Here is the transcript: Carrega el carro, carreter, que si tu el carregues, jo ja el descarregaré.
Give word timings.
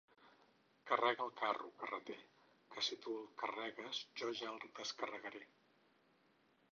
Carrega 0.91 1.25
el 1.25 1.33
carro, 1.41 1.67
carreter, 1.81 2.15
que 2.71 2.83
si 2.87 2.97
tu 3.03 3.13
el 3.19 3.29
carregues, 3.41 3.99
jo 4.23 4.31
ja 4.39 4.49
el 4.55 4.65
descarregaré. 4.79 5.43